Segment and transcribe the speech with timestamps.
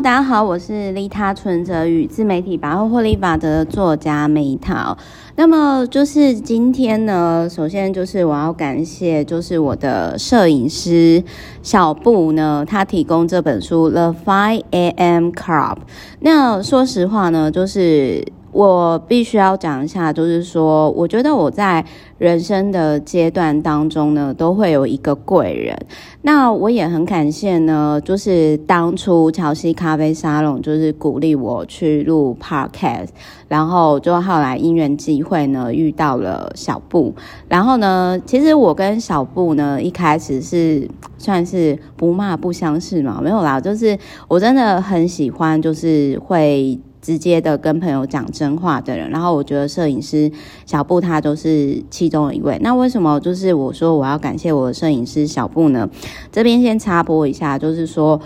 [0.00, 4.96] 大家好，我是利他存折与自媒体百货获利法的作家美桃。
[5.36, 11.22] 那么就是今天呢，首先就是我要感谢，就是我的摄影师
[11.62, 15.28] 小布呢，他提供这本书《The Five A.M.
[15.28, 15.76] Club》。
[16.20, 18.24] 那说实话呢，就是。
[18.52, 21.82] 我必须要讲一下，就是说，我觉得我在
[22.18, 25.74] 人生的阶段当中呢，都会有一个贵人。
[26.20, 33.08] 那我也很感谢呢，就是当初乔西咖啡沙龙就是鼓励我去录 Podcast，
[33.48, 37.14] 然后就后来因缘际会呢遇到了小布。
[37.48, 43.98] 然后呢，其实我跟小布呢一开始是算是不骂不相识嘛，没有啦，就是
[44.28, 46.78] 我真的很喜欢，就是会。
[47.02, 50.30] 直接的跟朋友讲真话的人，然后我觉得摄影师
[50.64, 52.56] 小布他就是其中一位。
[52.62, 55.90] 那为什么就是我说我要感谢我的摄影师小布呢？
[56.30, 58.20] 这边先插播一下，就是说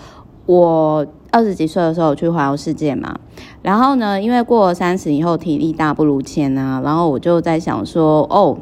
[0.45, 3.19] 我二十几岁的时候去环游世界嘛，
[3.63, 8.57] 然后呢，因为过了三十以后体力大不如前啊，然后我就在想说，哦。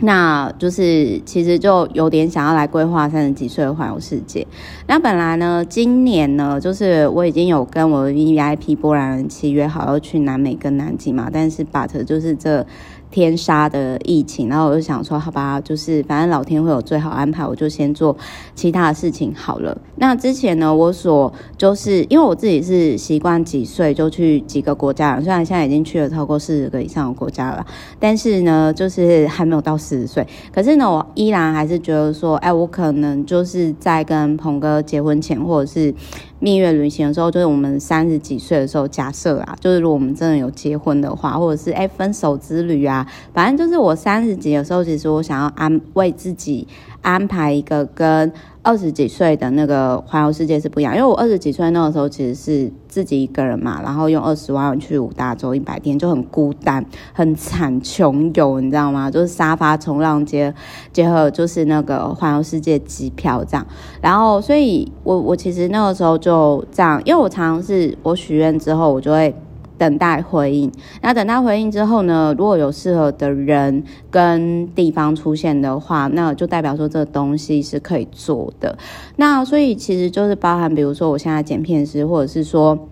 [0.00, 4.46] 那就是其实就有点想要来规划三十几岁环游世界。
[4.86, 12.64] 那本来呢，今年呢，就是我已经有跟我的 VIP 波兰人契约好要去南美跟南极嘛，但是 but 就是这。
[13.10, 18.16] 天杀的疫情，然后我就想说，好吧，就是反正老天会有最好安排，我就先做
[18.54, 19.76] 其他的事情好了。
[19.96, 27.66] 那之前呢，我所就是因为我自己是习惯几岁就去几个国家，虽然现在已经去了超过四十个以上的国家了，
[27.98, 30.26] 但是呢，就是还没有到四十岁。
[30.52, 35.94] 可是呢，我依然还是觉得说，哎，我可能就是在跟鹏哥结婚前，或者是。
[36.40, 46.66] 蜜月旅行的时候，就是我们三十几岁的时候，假设啊，就是如果我们真的有结婚的话，或者是哎分手之旅啊，反正就是我三十几的时候，其实我想要安慰自己
[47.02, 48.32] 安排一个跟。
[48.60, 59.10] 二十几岁的那个环游世界是不一样，因为我二十几岁那个时候其实是自己一个人嘛，然后用二十万去五大洲一百天，就很孤单、很惨、穷游，你知道吗？
[59.10, 60.52] 就是沙发冲浪结
[60.92, 63.66] 结合，就是那个环游世界机票这样。
[64.02, 69.34] 然后，所以我我其实那个时候就这样，因为我常常是我许愿之后，我就会。
[69.78, 78.76] 等待回应，那等待回应之后呢，如果有适合的人跟地方出现的话，那就代表说这个东西是可以做的。
[79.16, 82.88] 那所以其实就是包含，比如说我现在剪片师，或者是说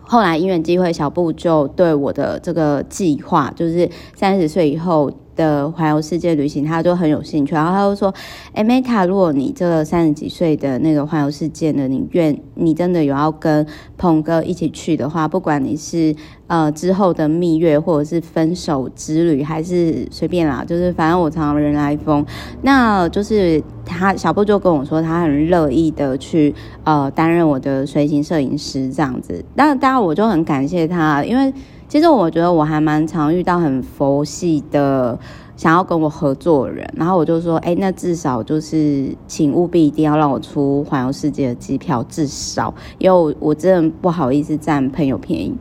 [0.00, 5.12] 后来因缘机会，小布就对我的这个计划，就是三十岁以后。
[5.36, 8.12] 的环游世界旅行，他就很有兴趣，然后他就说
[8.54, 13.64] ：“哎，Meta，如果你这个三十几岁的那个环游世界呢，你愿你真的有要跟
[13.96, 16.14] 鹏哥一起去的话，不管你是
[16.46, 22.24] 呃之后的蜜月，或者是分手之旅，还是随便啦，就是反正我常常人来疯，
[22.62, 26.54] 那就是他小布就跟我说，他很乐意的去
[26.84, 29.44] 呃担任我的随行摄影师这样子。
[29.54, 31.52] 那当然我就很感谢他，因为。
[31.88, 35.18] 其实我觉得我还蛮常遇到很佛系的
[35.56, 45.54] 想要跟我合作的人，然后我就说，哎，那至少就是请务必一定要让我出环游世界的机票，至少，因为我，我真的不好意思占朋友便宜。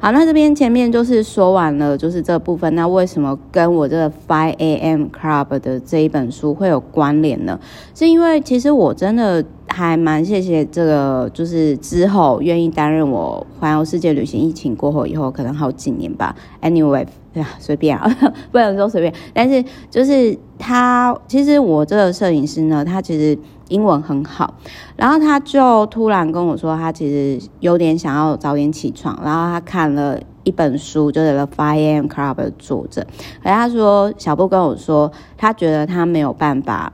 [0.00, 2.72] 好，那这边前面就是说完了，就是这部分。
[2.74, 5.06] 那为什么跟我这个 Five A.M.
[5.06, 7.58] Club 的这一本书会有关联呢？
[7.94, 16.34] 是因为其实我真的还蛮谢谢这个，就是之后愿意担任我环游世界旅行，疫情过后以后可能好几年吧。
[16.60, 18.08] Anyway，对啊，随便啊，
[18.52, 23.38] 不能说随便，但是就是他，其实我这个摄影师呢，他其实。
[23.68, 24.52] 英文很好，
[24.96, 29.18] 然后他就突然跟我说，他其实有点想要早点起床。
[29.24, 33.06] 然后他看了一本书，就是《The 5am Club》的作者。
[33.42, 36.92] 而他说，小布跟我说，他觉得他没有办法，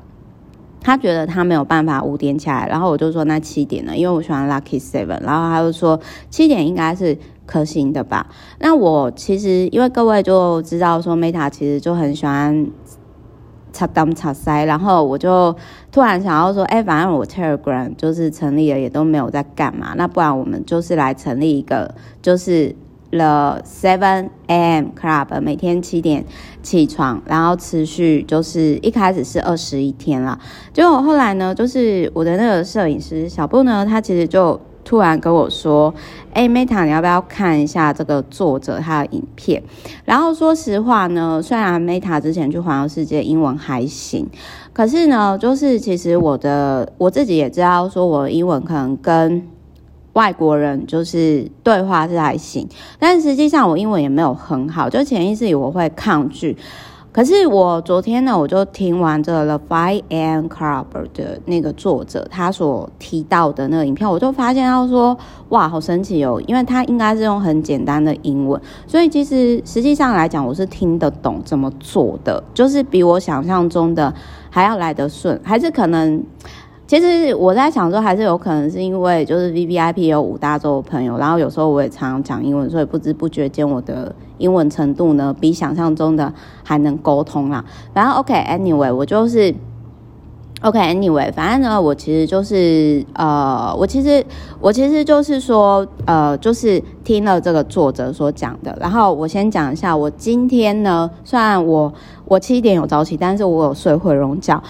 [0.81, 2.69] 他觉得他没有办法五点起来。
[2.69, 3.97] 然后我就说，那七点呢？
[3.97, 5.21] 因为我喜欢 Lucky Seven。
[5.25, 5.99] 然后他就说，
[6.31, 8.29] 七点应该是可行的吧？
[8.61, 12.71] 那我其实因为各位就知道说，Meta 其实就很喜欢。
[13.71, 15.55] 插东插塞，然后我就
[15.93, 22.75] 突然想要说，哎，反正我 Telegram 就是成立了，也都没有在干嘛，那不然我们就是来成立一个，就是
[23.11, 26.25] The Seven AM Club，每天七点
[26.61, 30.41] 起床，然后持续就是一开始是二十一天了，
[30.73, 34.61] 结果后来呢，就是我的那个摄影师小布呢，他其实就。
[34.89, 35.93] 突然跟我说
[36.33, 39.63] ：“哎，Meta，你要不要看一下这个作者他的影片？”
[40.07, 44.27] 然后说实话呢，虽然 Meta 之前去环游世界英文还行，
[44.73, 49.47] 可是呢，就是其实我的我自己也知道，说我的英文可能跟
[50.15, 52.67] 外国人就是对话是还行，
[52.99, 56.57] 但实际上我英文也没有很好，就潜意识里我会抗拒。
[57.19, 65.19] 可是我昨天呢，我就听完这个 The 5 AM Club 的那个作者他所提到的那个影片，我就发现他说，
[65.49, 74.15] 哇，好神奇哦，因为他应该是用很简单的英文，所以其实实际上来讲，我是听得懂怎么做的，就是比我想象中的
[74.49, 76.23] 还要来得顺，还是可能。
[76.89, 86.33] 其实我在想说，还是有可能是因为就是 VVIP 有五大洲的朋友，然后有时候我也常常讲英文，所以不知不觉间我的英文程度呢，比想象中的
[86.65, 87.63] 还能沟通啦。
[87.93, 89.55] 反正 OK，Anyway，我就是
[90.63, 94.25] OK，Anyway，反正呢，我其实就是呃，我其实
[94.59, 101.93] 我其实就是说呃，就是听了这个作者所讲的，然后我先讲一下，我今天呢，虽然我
[102.25, 104.63] 我七点有早起，但是我有睡回笼觉。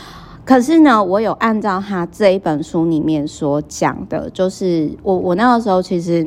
[0.49, 6.27] 可是呢，我有按照他这一本书里面所讲的，就是我我那个时候其实。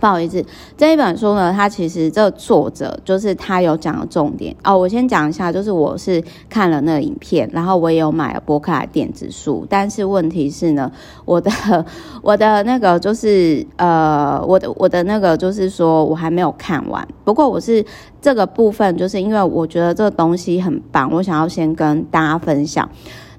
[0.00, 0.42] 不好意思，
[0.78, 4.76] 这一本书呢，它其实这作者就是他有讲的重点哦。
[4.76, 10.90] 我先讲一下，就是我是看了那个影片，然后我也有买了博客电子书，但是问题是呢，
[11.26, 11.50] 我的
[12.22, 17.06] 我的那个就是呃，我的我的那个就是说我还没有看完。
[17.22, 17.84] 不过我是
[18.22, 22.88] 这个部分，就是因为我觉得这个东西很棒，我想要先跟大家分享。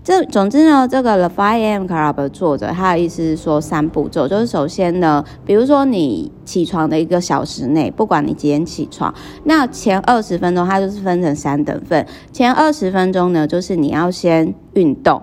[0.04, 9.14] 这总之呢，这个 The 5AM Club 的作者，他的意思是说三步骤，就是首先呢，比如说你起床的一个小时内，不管你几点起床，
[9.44, 15.22] 那前二十分钟它就是分成三等份，前二十分钟呢，就是你要先运动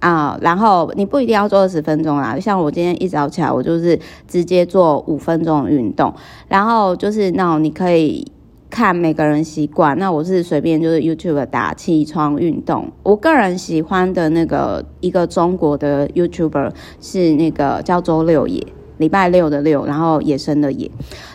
[0.00, 3.98] 啊，然后你不一定要做二十分钟啦，像我今天一早起来，我就是
[4.28, 6.12] 直接做五分钟运动，
[6.48, 8.33] 然后就是那种你可以。
[8.74, 12.90] 看每个人习惯，那我是随便就是 YouTube 打起床运动。
[13.04, 18.66] 我个人喜欢的那个一个中国的 YouTuber 是那个叫周六野，
[18.98, 20.90] 礼拜六的六，然后野生的野。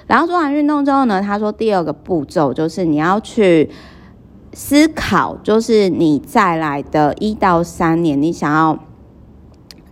[0.05, 3.69] 然后做完运动之后呢，他说第二个步骤就是你要去
[4.51, 8.77] 思考，就是你再来的一到三年，你想要。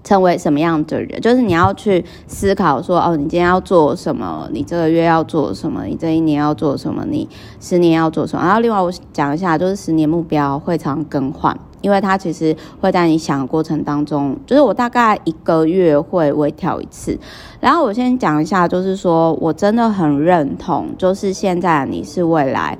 [0.07, 4.47] 成为什么样的人，就是你要去思考说，哦，你今天要做什么？
[4.53, 5.83] 你这个月要做什么？
[5.83, 7.03] 你这一年要做什么？
[7.09, 7.27] 你
[7.59, 8.45] 十年要做什么？
[8.45, 17.19] 然后另外我讲一下，就是十年目标会常更换，因为它其实会在你想的过程当中，就是我大概一个月会微调一次。
[17.59, 22.77] 然后我先讲一下，就是说我真的很认同，就是现在你是未来。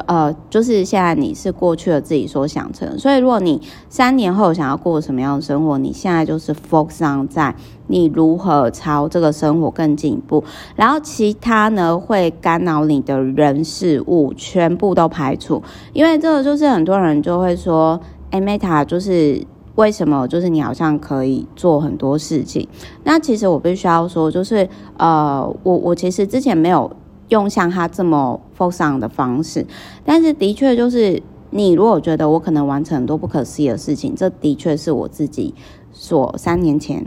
[0.00, 7.54] 呃，就是现在你是过去的自己所想成，所以如果你三年后想要过什么样的生活，你现在就是 focus on 在
[7.86, 10.42] 你如何朝这个生活更进一步，
[10.74, 15.62] 然后其他呢会干扰你的人事物全部都排除，
[15.92, 18.00] 因为这个就是很多人就会说，
[18.30, 19.44] 哎，Meta 就是
[19.74, 22.66] 为什么就是你好像可以做很多事情，
[23.04, 26.90] 那其实我必须要说，就是呃，我我其实之前没有。
[27.28, 29.66] 用像他这么 focus 的方式，
[30.04, 35.54] 但是的确就是你如果觉得我可能完成很多不可思议的事情，这的确是我自己
[35.92, 37.06] 所三年前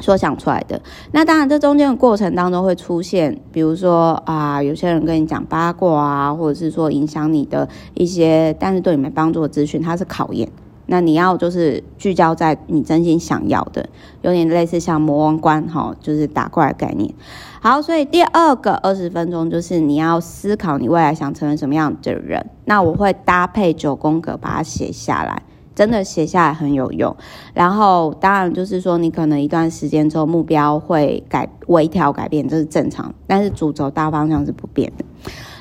[0.00, 0.80] 所想出来的。
[1.12, 10.48] 那当然，这中间的过程当中会出现，比如说啊，有些人跟你讲八卦啊，或者是说影响你的一些，但是对你没帮助的资讯，它是考验。
[10.90, 13.88] 那你要就是聚焦在你真心想要的，
[14.22, 17.14] 有点类似像魔王关哈，就是打怪的概念。
[17.60, 22.44] 好，所以第二个二十分钟就是你要思考你未来想成为什么样的人。
[22.64, 25.40] 那我会搭配九宫格把它写下来，
[25.76, 27.16] 真的写下来很有用。
[27.54, 35.04] 然后当然就是说你可能一段时间之后目标会改微调改变，这是正常，但是主轴大方向是不变的。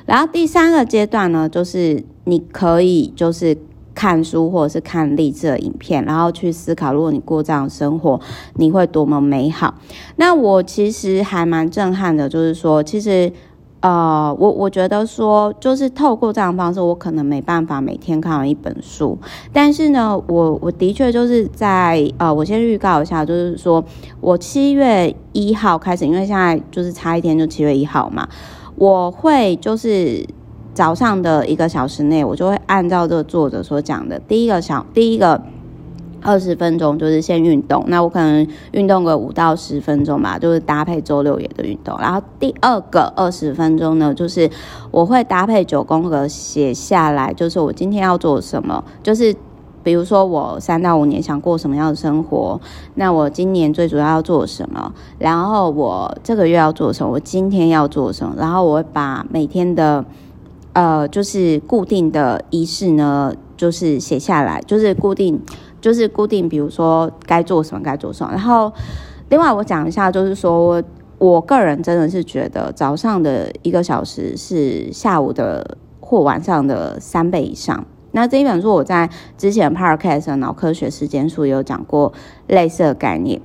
[0.07, 3.55] 然后第三个阶段呢，就是你可以就是。
[3.99, 8.17] 看书或者是看励志的影片，然后去思考，如果你过这样生活，
[8.55, 9.73] 你会多么美好。
[10.15, 13.29] 那我其实还蛮震撼的，就是说，其实，
[13.81, 19.17] 呃，我我觉得说，就是透过这样的方式，我可能没办法每天看完一本书，
[19.51, 23.83] 但是呢，我我的确就是在，呃，我先预告一下，就是说
[24.21, 28.25] 我七月一号开始，因为现在就是差一天就七月一号嘛，
[28.77, 30.25] 我会就是。
[30.73, 35.41] 早上的一个小时内，我就会按照这个作者所讲的，第一个小第一个
[36.21, 41.97] 二十分钟就是先运动，那我可能运动个五到十分钟吧，就是搭配周六也的运动。
[41.99, 44.49] 然后第二个二十分钟呢，就是
[44.91, 49.35] 我会搭配九宫格写下来，就是我今天要做什么，就是
[49.83, 52.59] 比如说我三到五年想过什么样的生活，
[52.95, 60.05] 那我今年最主要要做什么，然后我这个月要做什么，我今天要做什么，然后我会把每天的。
[60.79, 65.37] 呃，就是固定的仪式呢，就是写下来，就是固定，
[65.81, 68.31] 就是固定，比如说该做什么，该做什么。
[68.31, 68.71] 然后，
[69.27, 70.81] 另外我讲一下，就是说
[71.17, 77.85] 我个人真的是觉得早上的一个小时是下午的或晚上的三倍以上。
[78.13, 82.13] 那这一本书我在之前 Podcast 脑科学时间书有讲过
[82.47, 83.41] 类似的概念。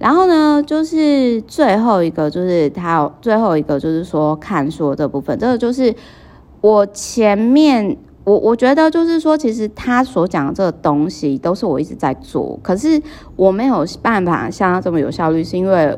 [0.00, 5.94] 然后呢，就是最后一个，就是他最后一个就是说看书这部分，这个就是
[6.62, 13.02] 我前面我我觉得就是说，其实他所讲的这个东西都是我一直在做，可是
[13.36, 15.94] 我没有办法像他这么有效率，是因为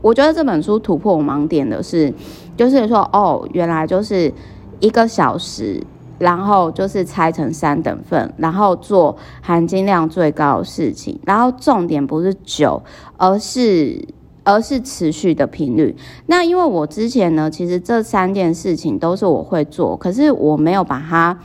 [0.00, 2.10] 我觉得这本书突破我盲点的是，
[2.56, 4.32] 就是说哦，原来就是
[4.80, 5.82] 一个小时。
[6.16, 11.18] 然后就是拆成三等份，然后做含金量最高的事情。
[11.26, 12.80] 然后重点不是久，
[13.16, 14.00] 而是
[14.44, 15.96] 而是持续的频率。
[16.26, 21.36] 那因为我之前呢，其实这三件事情都是我会做，可是我没有把它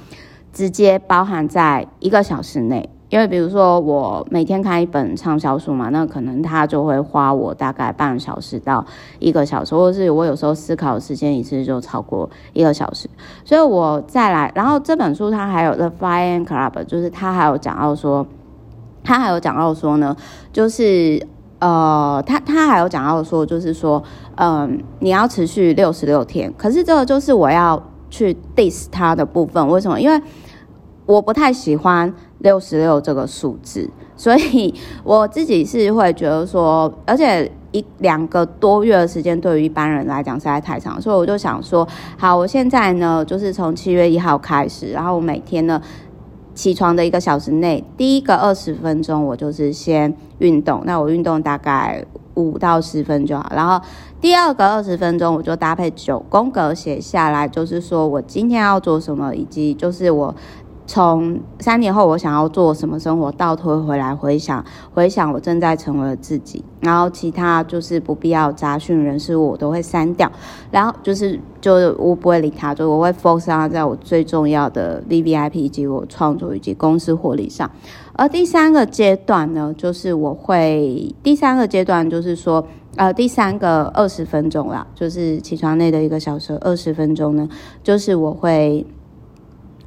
[0.54, 2.90] 直接包含在一个小时内。
[3.10, 8.86] 因为比如说我每天看一本畅销书嘛，那可能它就会花我大概半小时到
[9.18, 13.10] 一个小时，或是我有时候思考的时间一次就超过一个小时，
[13.44, 18.28] 所以我再来，然后这本书它还有 The FIRE Club，就是它还有讲到说，
[19.04, 20.16] 它还有讲到说呢，
[20.54, 21.26] 就是
[21.60, 24.02] 呃，他他还有讲到说，就是说，
[24.36, 30.00] 嗯、你要持续六十六天，可是这个就是我要去 diss 它的部分，为什么？
[30.00, 30.22] 因为
[31.06, 32.14] 我不太喜欢。
[32.40, 34.74] 六十六这个数字，所以
[35.04, 41.86] 我自己是会觉得说，而且一两个多月的时间对于一般人来讲实在太长，所以我就想说，
[42.18, 45.82] 好，我现在呢就是从七月一号开始，然后我每天呢
[46.60, 53.80] 起床的一个小时内，第一个二十分钟我就是先运动，那我运动大概五到十分就好，然后
[54.20, 60.36] 第二个二十分钟我就搭配九宫格写下来，就是说我今天要做什么，以及就是我。
[60.90, 70.32] 从三年后我想要做什么生活，倒推回来回想，回想我正在成为自己，然后其他就是不必要杂讯人事物我都会删掉，
[70.72, 77.70] 然后就是就我不会理他，就我会 focus 在我最重要的 VVIP 以及我创作以及公司获利上。
[78.14, 82.66] 而第三个阶段呢，就是我会第三个阶段就是说，
[82.96, 87.48] 呃，第三个二十分钟啦，就是起床内的一个小时二十分钟呢，
[87.84, 88.84] 就是我会。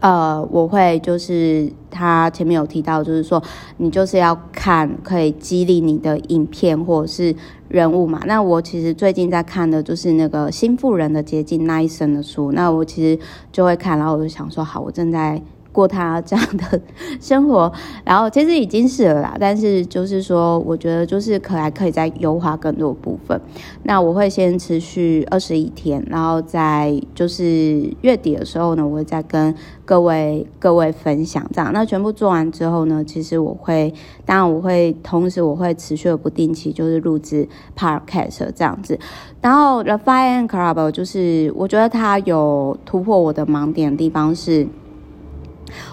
[0.03, 3.43] 呃，我会就是他前面有提到，就是说
[3.77, 7.35] 你就是要看可以激励你的影片或者是
[7.69, 8.21] 人物嘛。
[8.27, 13.17] 那我其实最近在看的就是那个《新富人的捷径》那一生的书，那我其实
[13.53, 15.41] 就会看，然后我就想说，好，我正在。
[15.73, 16.81] 过他这样的
[17.21, 17.73] 生活，
[18.05, 23.41] 然后其实已经是了啦，但是就是说，我觉得就是可还可以再优化更多部分。
[23.83, 31.73] 那我会先持续二十一天，然后在就是月底的时候呢，我会再跟各位各位分享这样。
[31.73, 33.93] 那全部做完之后呢，其实我会，
[34.27, 38.99] 当然我会同时我会持续的不定期就是录制 podcast 这样子。
[39.41, 44.67] 然后 The FIRE Club 就是我觉得它有突破我的盲点的地方是。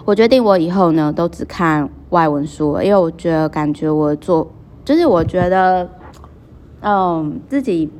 [0.06, 4.48] 我决定，我以后呢都只看外文书，因为我觉得感觉我做，
[4.84, 5.88] 就是我觉得，
[6.82, 7.92] 嗯，自己，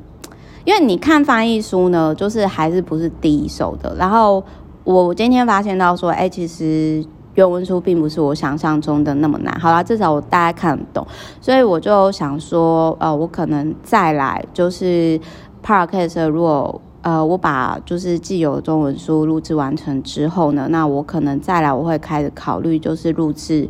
[0.64, 3.94] 因为你看翻译书呢，就是还是不是第一手的。
[3.96, 4.42] 然后
[4.84, 9.58] 我今天发现到说，哎，其实原文书并不是我想象中的那么难。
[9.58, 11.06] 好啦，至少我大概看得懂，
[11.40, 15.18] 所以我就想说，呃，我可能再来就是
[15.64, 16.80] Podcast 如果。
[17.02, 23.66] 呃，我把就是既有中文书录制完成之后呢，那我可能再来，我会开始考虑就是录制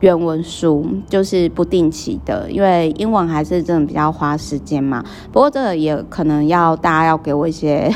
[0.00, 5.04] 原文书，就是不定期的，因为英文还是真的比较花时间嘛。
[5.30, 7.88] 不过这个也可能要大家要给我一些，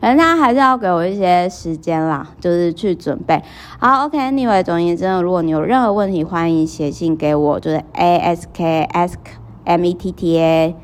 [0.00, 3.42] 反正大家还是要给我一些时间啦，就是去准备。
[3.80, 9.16] 好，OK，Anyway，总而言之，如果你有任何问题，欢迎写信给我，就是 ask ask
[9.64, 10.76] m e t t a。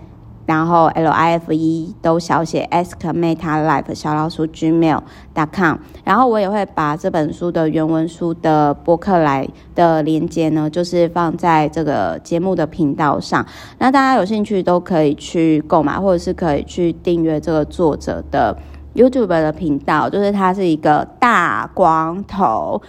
[0.46, 5.00] 然后 L I F E 都小写，ask meta life 小老鼠 gmail
[5.34, 5.78] dot com。
[6.04, 13.44] 然后我也会把这本书的原文书的博客来的连接呢，就是放在这个节目的频道上。
[13.78, 18.56] 那大家有兴趣都可以去购买，或者是可以去订阅这个作者的
[18.94, 22.82] YouTube 的频道，就是他是一个大光头。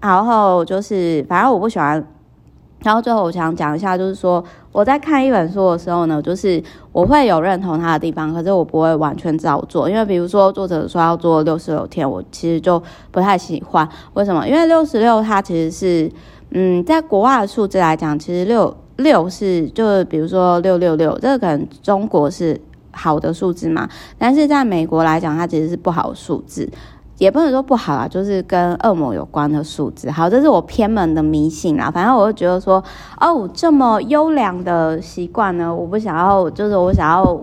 [0.00, 2.04] 然后就是反正我不喜欢。
[2.84, 4.42] 然后最后我想讲一下，就是说
[4.72, 6.62] 我在看一本书的时候呢，就是
[6.92, 13.86] 我会有认同他的地方，可是我不会完全照做，因为比如说作者说要做六十六天，我其实就不太喜欢。
[14.14, 14.48] 为什么？
[14.48, 16.10] 因为六十六它其实是，
[16.50, 22.58] 嗯，在国外的数字来讲，其实六六是就是比如说六六六，这个可能中国是
[22.92, 23.86] 好的数字嘛，
[24.16, 26.66] 但是在美国来讲，它其实是不好的数字。
[27.22, 30.10] 也不能说不好啊，就是跟恶魔有关的数字。
[30.10, 31.88] 好，这是我偏门的迷信啦。
[31.88, 32.82] 反正我就觉得说，
[33.20, 37.40] 哦，这么优良的习惯呢，我不想要，就是我想要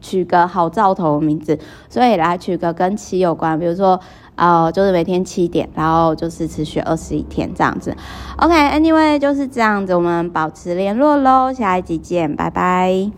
[0.00, 1.56] 取个好兆头的名字，
[1.88, 4.00] 所以来取个跟七有关，比如说
[4.34, 7.96] 呃，就是每天七点，然后就是持续二十一天这样子。
[8.36, 13.08] OK，Anyway，就是这样子，我们保持联络喽，下一集见，拜拜。